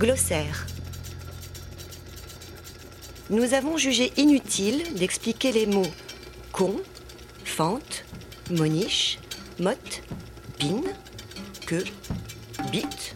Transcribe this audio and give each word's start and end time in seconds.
Glossaire. 0.00 0.66
Nous 3.28 3.52
avons 3.52 3.76
jugé 3.76 4.14
inutile 4.16 4.94
d'expliquer 4.94 5.52
les 5.52 5.66
mots 5.66 5.92
con, 6.52 6.76
fente, 7.44 8.06
moniche, 8.50 9.18
motte, 9.58 10.02
pine, 10.58 10.86
queue, 11.66 11.84
bite, 12.72 13.12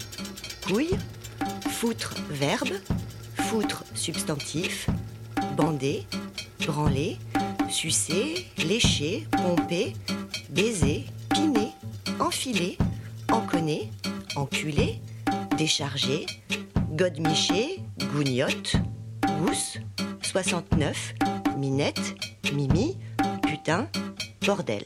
couille, 0.66 0.98
foutre 1.70 2.16
verbe, 2.28 2.74
foutre 3.48 3.84
substantif, 3.94 4.90
bander, 5.56 6.06
branler, 6.66 7.16
sucer, 7.70 8.46
lécher, 8.58 9.26
pomper, 9.30 9.94
baiser, 10.50 11.06
piner, 11.30 11.70
enfiler, 12.20 12.76
enconner, 13.32 13.90
enculer, 14.36 15.00
décharger, 15.56 16.26
godemicher, 16.94 17.80
gougnotte, 18.12 18.76
gousse, 19.40 19.78
69, 20.22 21.14
minette, 21.56 22.14
mimi, 22.52 22.96
putain, 23.42 23.88
bordel. 24.46 24.84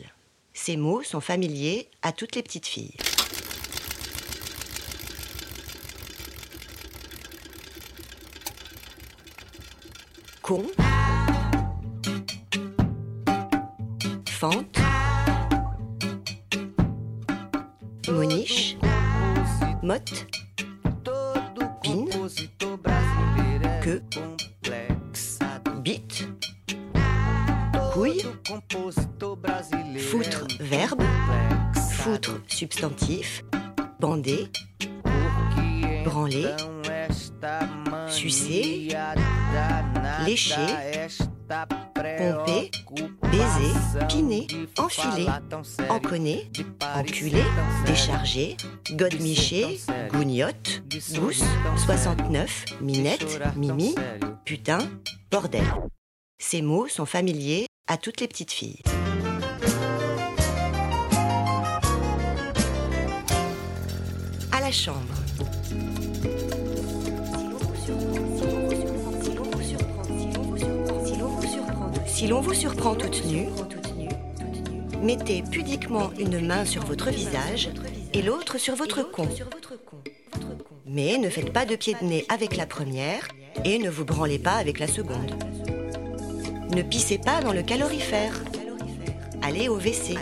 Ces 0.55 0.79
mots 0.79 1.03
sont 1.03 1.21
familiers 1.21 1.91
à 2.01 2.13
toutes 2.13 2.35
les 2.35 2.43
petites 2.43 2.67
filles. 2.67 2.95
Con, 10.41 10.63
fente, 14.27 14.79
moniche, 18.09 18.79
motte, 19.83 20.27
queue, 23.89 24.03
bite, 25.83 26.29
couille, 27.93 28.23
foutre 29.99 30.47
verbe, 30.61 31.03
foutre 31.93 32.41
substantif, 32.49 33.45
bander, 33.99 34.51
branler, 36.05 36.55
sucer, 38.09 38.89
lécher, 40.27 40.67
pomper, 42.03 42.71
baiser, 43.23 44.07
piner, 44.09 44.47
enfiler, 44.79 45.27
enconner, 45.89 46.51
enculer, 46.95 47.45
décharger, 47.87 48.57
godemicher, 48.93 49.81
gougnotte, 50.13 50.83
gousse, 51.15 51.45
69, 51.77 52.65
minette, 52.81 53.41
mimi, 53.57 53.95
putain, 54.45 54.79
bordel. 55.31 55.65
Ces 56.39 56.63
mots 56.63 56.89
sont 56.89 57.07
familiers 57.07 57.67
à 57.87 57.97
toutes 57.97 58.21
les 58.21 58.29
petites 58.29 58.53
filles. 58.53 58.83
À 64.53 64.61
la 64.61 64.71
chambre. 64.71 64.99
Si 72.19 72.27
l'on 72.27 72.41
vous 72.41 72.53
surprend 72.53 72.97
toute 72.97 73.25
nue, 73.27 73.47
mettez 75.01 75.41
pudiquement 75.41 76.11
une 76.19 76.45
main 76.45 76.65
sur 76.65 76.85
votre 76.85 77.11
visage 77.11 77.71
et 78.13 78.23
l'autre 78.23 78.59
sur 78.59 78.75
votre 78.75 79.05
con. 79.05 79.29
Mais 80.85 81.17
ne 81.19 81.31
faites 81.31 81.53
pas 81.53 81.65
de 81.65 81.77
pied 81.77 81.95
de 81.95 82.05
nez 82.05 82.27
avec 82.29 82.57
la 82.57 82.67
première 82.67 83.29
et 83.65 83.79
ne 83.79 83.89
vous 83.89 84.05
branlez 84.05 84.41
pas 84.41 84.57
avec 84.57 84.81
la 84.81 84.89
seconde. 84.89 85.33
Ne 86.75 86.83
pissez 86.83 87.19
pas 87.19 87.41
dans 87.41 87.53
le 87.53 87.63
calorifère. 87.63 88.35
Allez 89.41 89.69
au 89.69 89.77
WC. 89.77 90.17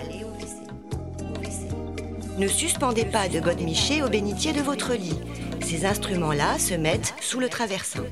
Ne 2.36 2.46
suspendez 2.46 3.06
pas 3.06 3.30
de 3.30 3.40
godemiché 3.40 4.02
au 4.02 4.10
bénitier 4.10 4.52
de 4.52 4.60
votre 4.60 4.92
lit. 4.92 5.18
Ces 5.62 5.86
instruments-là 5.86 6.58
se 6.58 6.74
mettent 6.74 7.14
sous 7.22 7.40
le 7.40 7.48
traversin. 7.48 8.04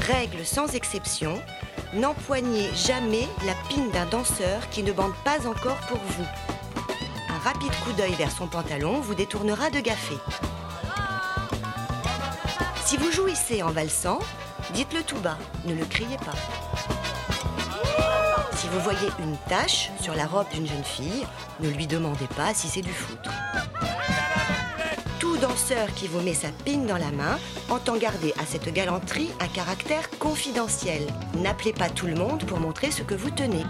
Règle 0.00 0.44
sans 0.44 0.74
exception, 0.74 1.40
n'empoignez 1.94 2.68
jamais 2.74 3.28
la 3.44 3.54
pine 3.68 3.90
d'un 3.90 4.06
danseur 4.06 4.68
qui 4.70 4.82
ne 4.82 4.92
bande 4.92 5.14
pas 5.24 5.46
encore 5.46 5.78
pour 5.88 5.98
vous. 5.98 6.26
Un 7.28 7.38
rapide 7.38 7.72
coup 7.84 7.92
d'œil 7.92 8.14
vers 8.14 8.30
son 8.30 8.46
pantalon 8.46 9.00
vous 9.00 9.14
détournera 9.14 9.70
de 9.70 9.80
gaffé. 9.80 10.14
Si 12.84 12.96
vous 12.96 13.10
jouissez 13.10 13.62
en 13.62 13.70
valsant, 13.70 14.18
dites-le 14.74 15.02
tout 15.02 15.20
bas, 15.20 15.38
ne 15.64 15.74
le 15.74 15.84
criez 15.84 16.16
pas. 16.18 16.69
Vous 18.70 18.78
voyez 18.80 19.08
une 19.18 19.36
tache 19.48 19.90
sur 20.00 20.14
la 20.14 20.26
robe 20.26 20.46
d'une 20.54 20.66
jeune 20.66 20.84
fille, 20.84 21.26
ne 21.58 21.68
lui 21.68 21.88
demandez 21.88 22.28
pas 22.36 22.54
si 22.54 22.68
c'est 22.68 22.82
du 22.82 22.92
foutre. 22.92 23.30
Tout 25.18 25.36
danseur 25.38 25.92
qui 25.94 26.06
vous 26.06 26.20
met 26.20 26.34
sa 26.34 26.50
pine 26.64 26.86
dans 26.86 26.96
la 26.96 27.10
main 27.10 27.36
entend 27.68 27.96
garder 27.96 28.32
à 28.40 28.46
cette 28.46 28.72
galanterie 28.72 29.30
un 29.40 29.48
caractère 29.48 30.08
confidentiel. 30.20 31.02
N'appelez 31.42 31.72
pas 31.72 31.88
tout 31.88 32.06
le 32.06 32.14
monde 32.14 32.44
pour 32.44 32.60
montrer 32.60 32.92
ce 32.92 33.02
que 33.02 33.14
vous 33.14 33.30
tenez. 33.30 33.64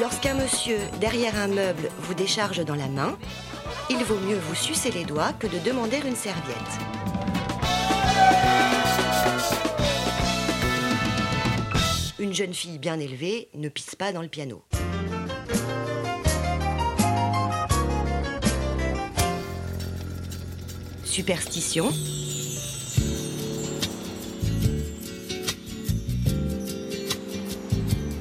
Lorsqu'un 0.00 0.34
monsieur, 0.34 0.78
derrière 1.00 1.36
un 1.36 1.48
meuble, 1.48 1.90
vous 2.00 2.14
décharge 2.14 2.64
dans 2.64 2.74
la 2.74 2.88
main, 2.88 3.14
il 3.90 4.02
vaut 4.04 4.18
mieux 4.20 4.38
vous 4.38 4.54
sucer 4.54 4.90
les 4.90 5.04
doigts 5.04 5.34
que 5.38 5.46
de 5.46 5.58
demander 5.58 6.00
une 6.06 6.16
serviette. 6.16 7.03
Une 12.24 12.32
jeune 12.32 12.54
fille 12.54 12.78
bien 12.78 12.98
élevée 12.98 13.48
ne 13.52 13.68
pisse 13.68 13.96
pas 13.96 14.10
dans 14.10 14.22
le 14.22 14.28
piano. 14.28 14.62
Superstition. 21.04 21.92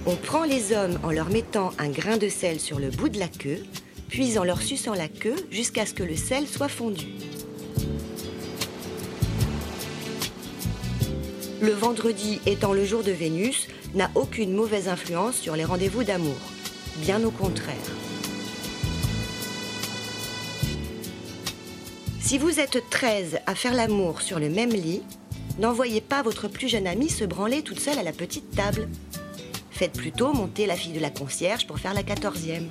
On 0.05 0.17
prend 0.17 0.43
les 0.43 0.73
hommes 0.73 0.99
en 1.03 1.11
leur 1.11 1.29
mettant 1.29 1.71
un 1.77 1.87
grain 1.87 2.17
de 2.17 2.27
sel 2.27 2.59
sur 2.59 2.79
le 2.79 2.89
bout 2.89 3.07
de 3.07 3.19
la 3.19 3.29
queue, 3.29 3.63
puis 4.09 4.37
en 4.37 4.43
leur 4.43 4.61
suçant 4.61 4.95
la 4.95 5.07
queue 5.07 5.37
jusqu'à 5.49 5.85
ce 5.85 5.93
que 5.93 6.03
le 6.03 6.17
sel 6.17 6.45
soit 6.45 6.67
fondu. 6.67 7.07
Le 11.61 11.71
vendredi 11.71 12.41
étant 12.45 12.73
le 12.73 12.83
jour 12.83 13.03
de 13.03 13.11
Vénus 13.13 13.69
n'a 13.95 14.09
aucune 14.15 14.53
mauvaise 14.53 14.87
influence 14.87 15.35
sur 15.35 15.55
les 15.55 15.65
rendez-vous 15.65 16.03
d'amour. 16.03 16.35
Bien 16.97 17.23
au 17.23 17.31
contraire. 17.31 17.75
Si 22.19 22.37
vous 22.37 22.59
êtes 22.59 22.89
13 22.89 23.39
à 23.45 23.53
faire 23.53 23.73
l'amour 23.73 24.21
sur 24.21 24.39
le 24.39 24.49
même 24.49 24.71
lit, 24.71 25.03
n'envoyez 25.59 26.01
pas 26.01 26.23
votre 26.23 26.47
plus 26.47 26.67
jeune 26.67 26.87
amie 26.87 27.09
se 27.09 27.25
branler 27.25 27.61
toute 27.61 27.79
seule 27.79 27.99
à 27.99 28.03
la 28.03 28.11
petite 28.11 28.49
table. 28.51 28.87
Faites 29.69 29.93
plutôt 29.93 30.33
monter 30.33 30.65
la 30.65 30.75
fille 30.75 30.93
de 30.93 30.99
la 30.99 31.09
concierge 31.09 31.67
pour 31.67 31.79
faire 31.79 31.93
la 31.93 32.03
quatorzième. 32.03 32.69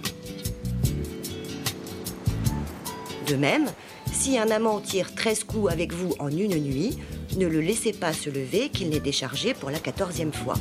De 3.28 3.36
même, 3.36 3.70
si 4.12 4.38
un 4.38 4.50
amant 4.50 4.80
tire 4.80 5.14
13 5.14 5.44
coups 5.44 5.72
avec 5.72 5.92
vous 5.92 6.14
en 6.18 6.28
une 6.28 6.58
nuit, 6.58 6.98
ne 7.36 7.46
le 7.46 7.60
laissez 7.60 7.92
pas 7.92 8.12
se 8.12 8.30
lever 8.30 8.68
qu'il 8.68 8.90
n'est 8.90 9.00
déchargé 9.00 9.54
pour 9.54 9.70
la 9.70 9.78
quatorzième 9.78 10.32
fois. 10.32 10.54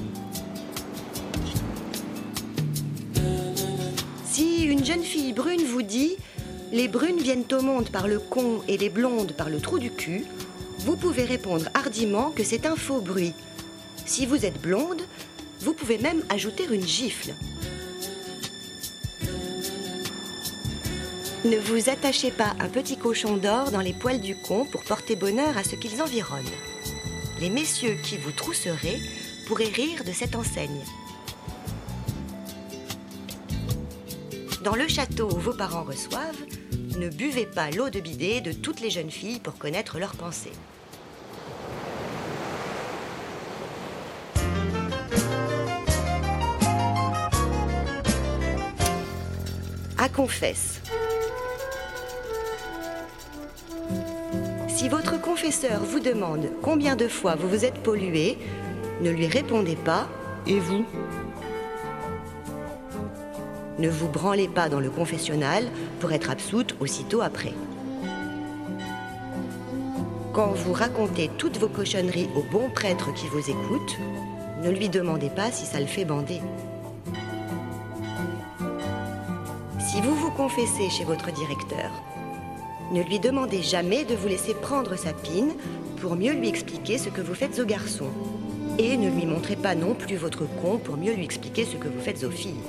Jeune 4.91 5.03
fille 5.03 5.31
brune 5.31 5.63
vous 5.63 5.83
dit 5.83 6.17
Les 6.73 6.89
brunes 6.89 7.21
viennent 7.21 7.45
au 7.53 7.61
monde 7.61 7.89
par 7.89 8.09
le 8.09 8.19
con 8.19 8.61
et 8.67 8.77
les 8.77 8.89
blondes 8.89 9.31
par 9.31 9.49
le 9.49 9.61
trou 9.61 9.79
du 9.79 9.89
cul, 9.89 10.25
vous 10.79 10.97
pouvez 10.97 11.23
répondre 11.23 11.69
hardiment 11.73 12.29
que 12.31 12.43
c'est 12.43 12.65
un 12.65 12.75
faux 12.75 12.99
bruit. 12.99 13.33
Si 14.05 14.25
vous 14.25 14.45
êtes 14.45 14.59
blonde, 14.59 15.01
vous 15.61 15.73
pouvez 15.73 15.97
même 15.97 16.21
ajouter 16.27 16.67
une 16.69 16.85
gifle. 16.85 17.33
Ne 21.45 21.57
vous 21.57 21.89
attachez 21.89 22.31
pas 22.31 22.53
un 22.59 22.67
petit 22.67 22.97
cochon 22.97 23.38
d'or 23.38 23.71
dans 23.71 23.79
les 23.79 23.93
poils 23.93 24.19
du 24.19 24.35
con 24.35 24.65
pour 24.65 24.83
porter 24.83 25.15
bonheur 25.15 25.57
à 25.57 25.63
ceux 25.63 25.77
qu'ils 25.77 26.01
environnent. 26.01 26.57
Les 27.39 27.49
messieurs 27.49 27.97
qui 28.03 28.17
vous 28.17 28.33
trousseraient 28.33 28.99
pourraient 29.45 29.71
rire 29.73 30.03
de 30.03 30.11
cette 30.11 30.35
enseigne. 30.35 30.83
Dans 34.63 34.75
le 34.75 34.88
château 34.88 35.28
où 35.28 35.40
vos 35.40 35.54
parents 35.54 35.84
reçoivent, 35.84 36.46
ne 37.00 37.10
buvez 37.10 37.48
pas 37.48 37.72
l'eau 37.72 37.90
de 37.90 38.00
bidet 38.00 38.42
de 38.42 38.52
toutes 38.52 38.80
les 38.80 38.92
jeunes 38.92 39.10
filles 39.10 39.40
pour 39.40 39.58
connaître 39.58 39.98
leurs 39.98 40.16
pensées. 40.16 40.52
À 49.98 50.10
confesse. 50.10 50.80
Si 54.68 54.90
votre 54.90 55.19
confesseur 55.19 55.84
vous 55.84 56.00
demande 56.00 56.52
combien 56.62 56.96
de 56.96 57.08
fois 57.08 57.34
vous 57.34 57.50
vous 57.50 57.66
êtes 57.66 57.81
pollué, 57.81 58.38
ne 59.02 59.10
lui 59.10 59.25
répondez 59.25 59.75
pas 59.75 60.08
et 60.46 60.60
vous? 60.60 60.86
Ne 63.81 63.89
vous 63.89 64.07
branlez 64.07 64.48
pas 64.48 64.69
dans 64.69 64.80
le 64.80 64.92
confessionnal 64.92 65.66
pour 66.00 66.12
être 66.12 66.30
absoute 66.30 66.75
aussitôt 66.80 67.22
après. 67.22 67.54
Quand 70.33 70.54
vous 70.54 70.72
racontez 70.72 71.31
toutes 71.38 71.57
vos 71.57 71.68
cochonneries 71.68 72.30
au 72.36 72.44
bon 72.51 72.69
prêtre 72.69 73.12
qui 73.13 73.28
vous 73.28 73.50
écoute, 73.50 73.98
ne 74.63 74.69
lui 74.69 74.88
demandez 74.88 75.30
pas 75.30 75.51
si 75.51 75.66
ça 75.66 75.80
le 75.80 75.88
fait 75.88 76.06
bander. 76.06 76.39
Si 79.80 80.00
vous 80.01 80.16
vous 80.16 80.31
confessez 80.31 80.89
chez 80.89 81.04
votre 81.04 81.31
directeur, 81.34 81.92
ne 82.94 83.01
lui 83.01 83.19
demandez 83.19 83.63
jamais 83.63 84.06
de 84.06 84.16
vous 84.16 84.27
laisser 84.27 84.54
prendre 84.54 84.95
sa 84.95 85.12
pine 85.12 85.54
pour 86.00 86.16
mieux 86.16 86.34
lui 86.34 86.50
expliquer 86.50 87.00
ce 87.00 87.10
que 87.10 87.22
vous 87.22 87.34
faites 87.34 87.60
aux 87.60 87.66
garçons. 87.66 88.12
Et 88.77 88.95
ne 88.95 89.10
lui 89.10 89.25
montrez 89.25 89.56
pas 89.56 89.75
non 89.75 89.95
plus 89.95 90.18
votre 90.18 90.45
con 90.62 90.77
pour 90.77 90.98
mieux 90.98 91.13
lui 91.13 91.25
expliquer 91.25 91.66
ce 91.66 91.77
que 91.77 91.88
vous 91.88 92.00
faites 92.00 92.24
aux 92.24 92.31
filles. 92.31 92.62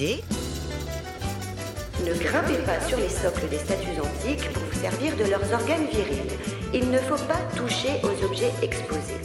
Ne 0.00 0.14
grimpez 2.14 2.58
pas 2.64 2.80
sur 2.86 2.98
les 2.98 3.08
socles 3.08 3.48
des 3.50 3.58
statues 3.58 4.00
antiques 4.00 4.52
pour 4.52 4.62
vous 4.62 4.80
servir 4.80 5.16
de 5.16 5.24
leurs 5.24 5.52
organes 5.52 5.86
virils. 5.86 6.38
Il 6.72 6.88
ne 6.92 6.98
faut 6.98 7.18
pas 7.26 7.40
toucher 7.56 8.00
aux 8.04 8.24
objets 8.24 8.52
exposés, 8.62 9.20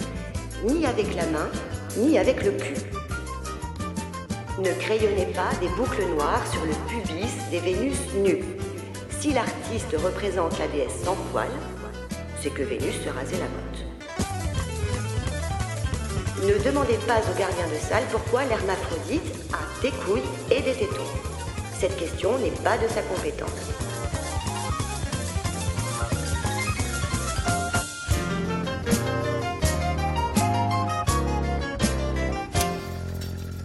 ni 0.66 0.88
avec 0.88 1.14
la 1.14 1.28
main, 1.28 1.48
ni 1.96 2.18
avec 2.18 2.44
le 2.44 2.54
cul. 2.54 2.74
Ne 4.58 4.74
crayonnez 4.80 5.28
pas 5.28 5.52
des 5.62 5.70
boucles 5.70 6.08
noires 6.16 6.48
sur 6.52 6.66
le 6.66 6.74
pubis 6.88 7.30
des 7.52 7.60
Vénus 7.60 8.00
nues. 8.16 8.44
Si 9.20 9.32
l'artiste 9.32 9.96
représente 10.04 10.58
la 10.58 10.68
déesse 10.70 11.04
sans 11.04 11.16
poil, 11.32 11.52
c'est 12.42 12.52
que 12.52 12.64
Vénus 12.64 12.96
se 13.04 13.10
rasait 13.10 13.38
la 13.38 13.46
motte. 13.46 13.73
Ne 16.44 16.62
demandez 16.62 16.98
pas 17.08 17.20
au 17.20 17.40
gardien 17.40 17.66
de 17.70 17.80
salle 17.80 18.04
pourquoi 18.12 18.44
l'hermaphrodite 18.44 19.24
a 19.54 19.82
des 19.82 19.92
couilles 19.92 20.22
et 20.52 20.62
des 20.62 20.74
tétons. 20.74 21.08
Cette 21.80 21.96
question 21.96 22.38
n'est 22.38 22.52
pas 22.52 22.78
de 22.78 22.88
sa 22.90 23.02
compétence. 23.02 23.50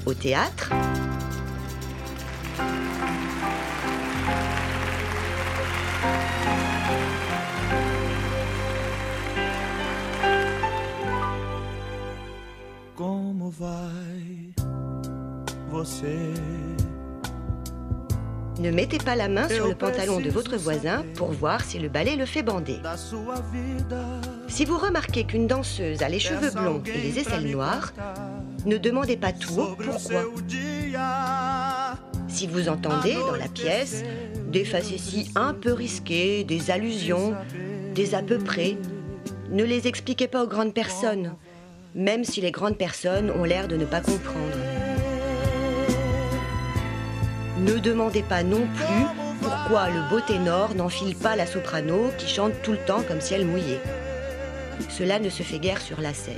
Au 0.06 0.14
théâtre, 0.14 0.70
você? 15.78 16.32
Ne 18.58 18.72
mettez 18.72 18.98
pas 18.98 19.14
la 19.14 19.28
main 19.28 19.48
sur 19.48 19.68
le 19.68 19.76
pantalon 19.76 20.20
de 20.20 20.28
votre 20.30 20.56
voisin 20.56 21.04
pour 21.14 21.30
voir 21.30 21.62
si 21.62 21.78
le 21.78 21.88
balai 21.88 22.16
le 22.16 22.26
fait 22.26 22.42
bander. 22.42 22.80
Si 24.48 24.64
vous 24.64 24.76
remarquez 24.76 25.22
qu'une 25.22 25.46
danseuse 25.46 26.02
a 26.02 26.08
les 26.08 26.18
cheveux 26.18 26.50
blonds 26.50 26.82
et 26.84 26.98
les 26.98 27.20
aisselles 27.20 27.48
noires, 27.48 27.92
ne 28.66 28.76
demandez 28.76 29.16
pas 29.16 29.32
tout 29.32 29.60
haut 29.60 29.76
pourquoi. 29.76 30.24
Si 32.26 32.48
vous 32.48 32.68
entendez 32.68 33.14
dans 33.14 33.36
la 33.36 33.48
pièce 33.48 34.02
des 34.48 34.64
facéties 34.64 35.30
un 35.36 35.54
peu 35.54 35.72
risquées, 35.72 36.42
des 36.42 36.72
allusions, 36.72 37.36
des 37.94 38.16
à 38.16 38.22
peu 38.22 38.38
près, 38.38 38.76
ne 39.50 39.62
les 39.62 39.86
expliquez 39.86 40.26
pas 40.26 40.42
aux 40.42 40.48
grandes 40.48 40.74
personnes, 40.74 41.36
même 41.94 42.24
si 42.24 42.40
les 42.40 42.50
grandes 42.50 42.76
personnes 42.76 43.30
ont 43.30 43.44
l'air 43.44 43.68
de 43.68 43.76
ne 43.76 43.84
pas 43.84 44.00
comprendre. 44.00 44.67
Ne 47.58 47.78
demandez 47.78 48.22
pas 48.22 48.42
non 48.42 48.66
plus 48.74 49.04
pourquoi 49.42 49.88
le 49.88 50.08
beau 50.08 50.20
ténor 50.20 50.74
n'enfile 50.74 51.16
pas 51.16 51.34
la 51.36 51.46
soprano 51.46 52.10
qui 52.16 52.28
chante 52.28 52.52
tout 52.62 52.72
le 52.72 52.78
temps 52.78 53.02
comme 53.02 53.20
si 53.20 53.34
elle 53.34 53.46
mouillait. 53.46 53.80
Cela 54.88 55.18
ne 55.18 55.28
se 55.28 55.42
fait 55.42 55.58
guère 55.58 55.80
sur 55.80 56.00
la 56.00 56.14
scène. 56.14 56.36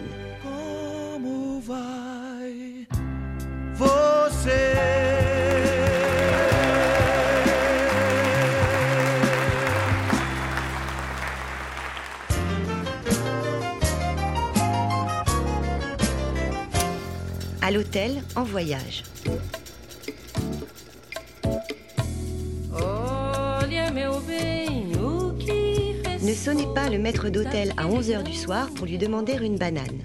À 17.62 17.70
l'hôtel, 17.70 18.22
en 18.34 18.42
voyage. 18.42 19.04
Maître 27.00 27.28
d'hôtel 27.28 27.72
à 27.76 27.86
11h 27.86 28.22
du 28.22 28.34
soir 28.34 28.68
pour 28.74 28.86
lui 28.86 28.98
demander 28.98 29.36
une 29.42 29.56
banane. 29.56 30.00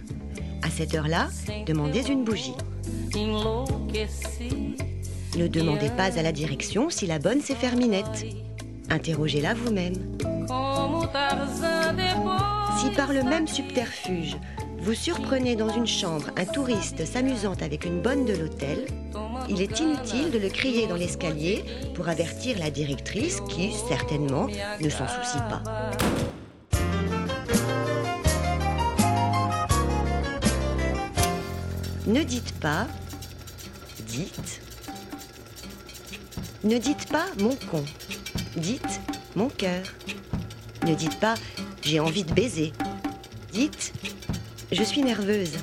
À 0.61 0.69
cette 0.69 0.95
heure-là, 0.95 1.29
demandez 1.65 2.09
une 2.09 2.23
bougie. 2.23 2.55
Ne 5.37 5.47
demandez 5.47 5.89
pas 5.89 6.17
à 6.17 6.21
la 6.21 6.31
direction 6.31 6.89
si 6.89 7.05
la 7.07 7.19
bonne 7.19 7.41
c'est 7.41 7.55
Ferminette. 7.55 8.25
Interrogez-la 8.89 9.53
vous-même. 9.53 9.95
Si 12.79 12.89
par 12.91 13.13
le 13.13 13.23
même 13.23 13.47
subterfuge, 13.47 14.37
vous 14.79 14.93
surprenez 14.93 15.55
dans 15.55 15.69
une 15.69 15.87
chambre 15.87 16.27
un 16.37 16.45
touriste 16.45 17.05
s'amusant 17.05 17.55
avec 17.61 17.85
une 17.85 18.01
bonne 18.01 18.25
de 18.25 18.33
l'hôtel, 18.33 18.85
il 19.49 19.61
est 19.61 19.79
inutile 19.79 20.31
de 20.31 20.37
le 20.37 20.49
crier 20.49 20.87
dans 20.87 20.95
l'escalier 20.95 21.63
pour 21.95 22.09
avertir 22.09 22.59
la 22.59 22.69
directrice 22.69 23.41
qui, 23.49 23.71
certainement, 23.89 24.47
ne 24.81 24.89
s'en 24.89 25.07
soucie 25.07 25.43
pas. 25.49 25.63
Ne 32.07 32.21
dites 32.21 32.53
pas, 32.59 32.87
dites, 34.05 34.61
ne 36.63 36.77
dites 36.77 37.07
pas 37.09 37.25
mon 37.39 37.55
con, 37.71 37.83
dites 38.55 39.01
mon 39.35 39.49
cœur. 39.49 39.83
Ne 40.85 40.93
dites 40.93 41.19
pas 41.19 41.33
j'ai 41.81 41.99
envie 41.99 42.23
de 42.23 42.31
baiser, 42.31 42.73
dites 43.51 43.91
je 44.71 44.83
suis 44.83 45.01
nerveuse. 45.01 45.57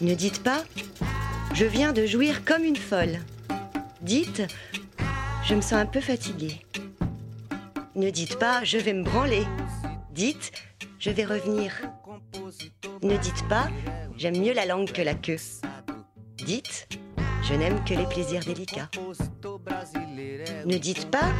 Ne 0.00 0.14
dites 0.14 0.42
pas 0.42 0.64
je 1.54 1.64
viens 1.64 1.92
de 1.92 2.04
jouir 2.04 2.44
comme 2.44 2.64
une 2.64 2.74
folle. 2.74 3.20
Dites 4.00 4.42
je 5.44 5.54
me 5.54 5.60
sens 5.60 5.74
un 5.74 5.86
peu 5.86 6.00
fatiguée. 6.00 6.66
Ne 7.94 8.10
dites 8.10 8.36
pas 8.36 8.64
je 8.64 8.78
vais 8.78 8.94
me 8.94 9.04
branler. 9.04 9.46
Dites 10.10 10.50
je 10.98 11.10
vais 11.10 11.24
revenir. 11.24 11.72
Ne 13.02 13.16
dites 13.16 13.46
pas 13.48 13.68
j'aime 14.22 14.38
mieux 14.38 14.52
la 14.52 14.66
langue 14.66 14.92
que 14.92 15.02
la 15.02 15.14
queue. 15.14 15.40
Dites 16.36 16.88
je 17.42 17.54
n'aime 17.54 17.82
que 17.82 17.92
les 17.92 18.06
plaisirs 18.06 18.44
délicats. 18.44 18.88
Ne 20.64 20.78
dites 20.78 21.10
pas 21.10 21.32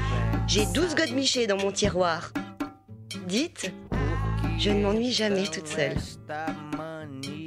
j'ai 0.48 0.66
12 0.66 0.96
godemichés 0.96 1.46
dans 1.46 1.58
mon 1.58 1.70
tiroir. 1.70 2.32
Dites 3.28 3.72
je 4.58 4.70
ne 4.70 4.82
m'ennuie 4.82 5.12
jamais 5.12 5.44
toute 5.44 5.68
seule. 5.68 5.94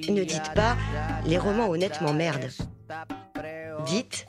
Ne 0.07 0.23
dites 0.23 0.53
pas 0.55 0.77
les 1.25 1.37
romans 1.37 1.67
honnêtement 1.67 2.13
merde. 2.13 2.49
Dites 3.85 4.27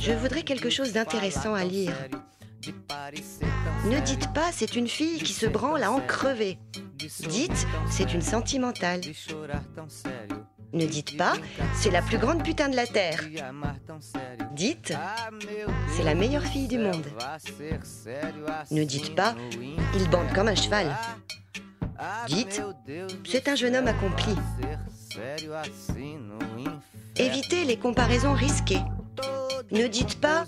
je 0.00 0.12
voudrais 0.12 0.42
quelque 0.42 0.68
chose 0.68 0.92
d'intéressant 0.92 1.54
à 1.54 1.64
lire. 1.64 1.94
Ne 3.86 4.00
dites 4.00 4.30
pas 4.34 4.52
c'est 4.52 4.76
une 4.76 4.88
fille 4.88 5.22
qui 5.22 5.32
se 5.32 5.46
branle 5.46 5.82
à 5.82 5.90
en 5.90 6.00
crever. 6.00 6.58
Dites 7.28 7.66
c'est 7.90 8.14
une 8.14 8.22
sentimentale. 8.22 9.00
Ne 10.72 10.86
dites 10.86 11.16
pas 11.16 11.34
c'est 11.74 11.90
la 11.90 12.02
plus 12.02 12.18
grande 12.18 12.42
putain 12.42 12.68
de 12.68 12.76
la 12.76 12.86
terre. 12.86 13.20
Dites 14.52 14.94
c'est 15.96 16.02
la 16.02 16.14
meilleure 16.14 16.44
fille 16.44 16.68
du 16.68 16.78
monde. 16.78 17.06
Ne 18.70 18.84
dites 18.84 19.14
pas 19.14 19.34
il 19.94 20.08
bande 20.10 20.32
comme 20.34 20.48
un 20.48 20.54
cheval. 20.54 20.96
Dites 22.26 22.62
c'est 23.24 23.48
un 23.48 23.54
jeune 23.54 23.76
homme 23.76 23.88
accompli. 23.88 24.34
Évitez 27.16 27.64
les 27.64 27.76
comparaisons 27.76 28.34
risquées. 28.34 28.82
Ne 29.70 29.86
dites 29.86 30.20
pas 30.20 30.44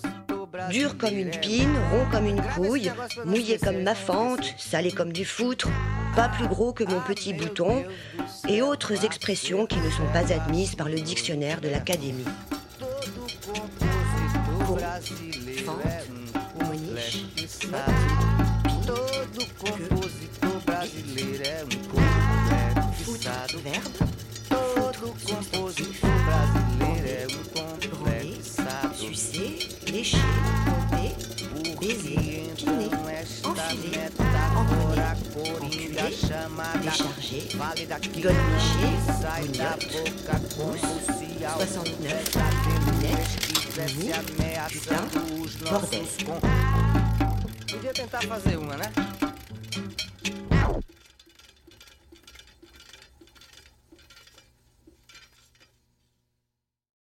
dur 0.71 0.97
comme 0.99 1.17
une 1.17 1.31
pine, 1.31 1.75
rond 1.91 2.07
comme 2.11 2.27
une 2.27 2.43
couille, 2.43 2.91
mouillé 3.25 3.59
comme 3.59 3.83
ma 3.83 3.95
fente, 3.95 4.55
salé 4.59 4.91
comme 4.91 5.13
du 5.13 5.25
foutre, 5.25 5.69
pas 6.17 6.29
plus 6.31 6.49
gros 6.49 6.73
que 6.73 6.83
mon 6.83 7.01
petit 7.01 7.35
bouton, 7.35 7.85
et 8.49 8.63
autres 8.63 9.05
expressions 9.05 9.67
qui 9.67 9.77
ne 9.77 9.91
sont 9.91 10.07
pas 10.15 10.33
admises 10.33 10.75
par 10.75 10.89
le 10.89 10.99
dictionnaire 10.99 11.61
de 11.61 11.69
l'Académie. 11.69 12.25
télécharger, 36.11 37.49
Golniché, 38.23 38.91
Gousse, 40.57 40.81
69, 41.59 42.25
Tec, 43.01 43.27
Putain, 44.73 45.05
Bordel. 45.71 46.07
Podia 47.71 47.93
tentar 47.93 48.23
fazer 48.23 48.57
uma, 48.57 48.77
né? 48.77 48.93